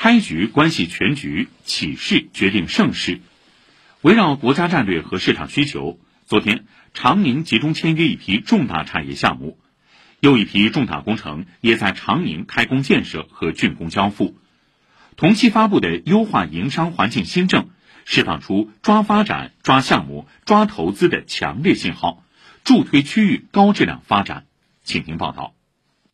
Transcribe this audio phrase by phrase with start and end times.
[0.00, 3.18] 开局关系全局，起势决定盛世。
[4.00, 9.58] 围绕国家战略和市场需求，昨天长宁集中签约一批重大产业项目，
[10.20, 14.38] 又一批重大工程也在长宁开工建设和竣工交付。
[15.16, 17.68] 同期发布的优化营商环境新政，
[18.04, 22.22] 释放出抓发展、抓项目、抓投资的强烈信号，
[22.62, 24.46] 助推区域高质量发展。
[24.84, 25.57] 请听报道。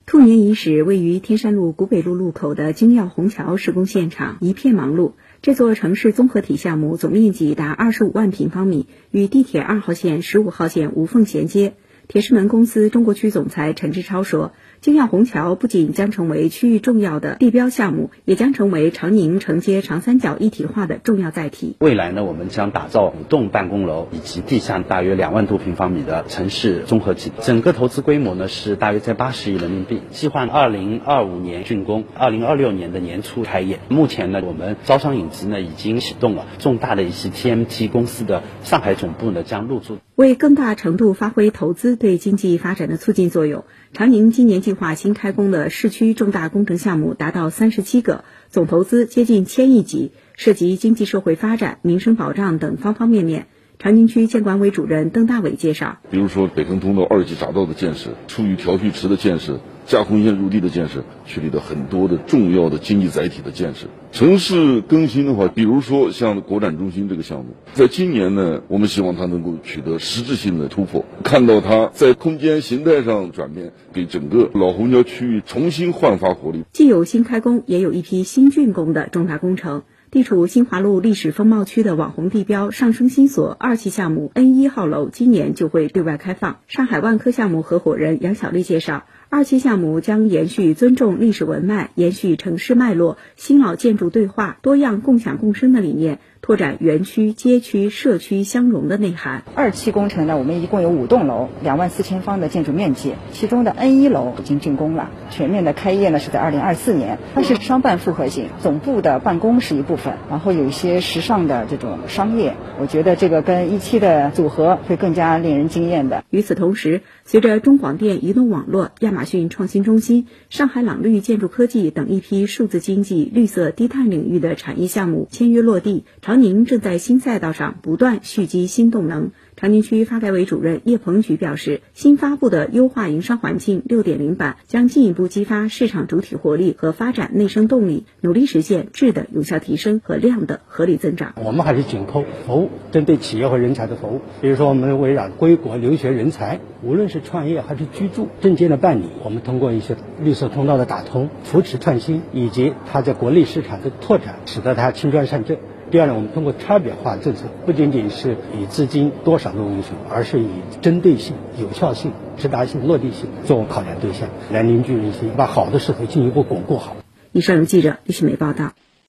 [0.07, 5.13] 兔年伊始，位于天山路古北路路口的金耀虹桥施工现场一片忙碌。
[5.41, 11.73] 这座城市综合体项目总面积达二十五万平方米，与地铁二号线、十五号线无缝衔接。
[12.07, 14.53] 铁狮门公司中国区总裁陈志超说。
[14.81, 21.77] 京耀虹桥不仅将成为区域重要的地标项目，也将成为长宁承接长三角一体化的重要载体。
[21.79, 30.03] 未来呢，我们将打造五栋办公楼以及地下大约两万多平方米的城市综合体，整个投资规模呢是大约在八十亿人民币。
[30.11, 33.79] 计划二零二五年竣工，二零二六年的年初开业。
[33.89, 39.97] 目前呢，我们招商引资呢已经启动了，重大的一些 TMT 公司的上海总部呢将入驻。
[40.15, 53.47] 为更大程度发挥投资对经济发展的促进作用，长宁今年计划新开工的市区重大工程项目达到三十七个，总投资接近千亿级，涉及经济社会发展、民生保障等方方面面。
[53.79, 59.61] 长宁区监管委主任邓大伟介绍，比如说北坑通道二级匝道的建设、出于调蓄池的建设。
[59.87, 76.65] 架空线入地的建设，区里的很多的重要的经济载体的建设，城市更新的话，比如说像国展中心这个项目，在今年呢，我们希望它能够取得实质性的突破，看到它在空间形态上转变，给整个老虹桥区域重新焕发活力。
[76.73, 79.83] 既有新开工，也有一批新竣工的重大工程。
[80.11, 86.59] 地处新华路历史风貌区的网红地标上升新所二期项目 N 一号楼，今年就会对外开放。
[86.69, 89.03] 上海万科项目合伙人杨小丽介绍。
[89.35, 96.21] 二期项目将延续尊重历史文脉、延续城市脉络、新老建筑对话、多样共享共生的理念。
[96.41, 99.45] 拓展园区、街区、社区相融的内涵。
[99.55, 107.19] 二期工程呢，我们一共有五栋楼，两万四千方的建筑面积，其中的 N 一楼已经竣工了，全面的开业呢是在二零二四年。
[107.35, 116.25] 它是商办复合型，总部的办公是一部分，然后有一些时尚的这种商业，我觉得这个跟一期的组合会更加令人惊艳的。
[116.29, 129.31] 与此同时，随着中广电移动网络、亚马逊创新中心、上海朗绿建筑科技等一批数字经济、绿色低碳领域的产业项目签约落地，长宁正在新赛道上不断蓄积新动能。
[129.57, 141.35] 长宁区发改委主任叶鹏举表示，新发布的优化营商环境六点零版将进一步激发市场主体活力和发展内生动力，努力实现质的有效提升和量的合理增长。
[141.37, 144.23] 我们还是紧扣服务，针对企业和人才的服务。
[144.43, 155.59] 比如说，我们围绕归国留学人才，无论是创业还是居住证件的办理，我们通过一些绿色通道的打通，扶持创新，以及它在国内市场的拓展，使得它轻装上阵。
[155.91, 160.49] 第二呢，我们通过差别化政策，不仅仅是以资金多少作为因素，而是以
[160.81, 166.97] 针对性、有效性、直达性、落地性作为考量对象，来凝聚人心，把好的势头进一步巩固好。
[167.33, 168.73] 以上由记者李新梅报道。